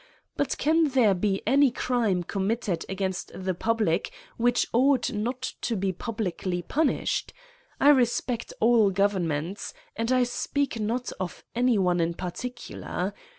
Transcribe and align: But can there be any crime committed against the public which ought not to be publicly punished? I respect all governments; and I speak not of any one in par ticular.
But 0.35 0.57
can 0.57 0.85
there 0.85 1.13
be 1.13 1.43
any 1.45 1.69
crime 1.69 2.23
committed 2.23 2.87
against 2.89 3.31
the 3.35 3.53
public 3.53 4.11
which 4.35 4.65
ought 4.73 5.11
not 5.13 5.53
to 5.61 5.75
be 5.75 5.91
publicly 5.93 6.63
punished? 6.63 7.33
I 7.79 7.89
respect 7.89 8.51
all 8.59 8.89
governments; 8.89 9.75
and 9.95 10.11
I 10.11 10.23
speak 10.23 10.79
not 10.79 11.11
of 11.19 11.43
any 11.53 11.77
one 11.77 11.99
in 11.99 12.15
par 12.15 12.31
ticular. 12.31 13.13